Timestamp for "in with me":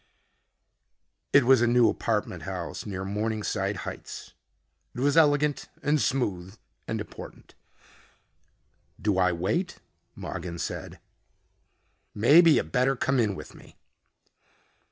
13.19-13.77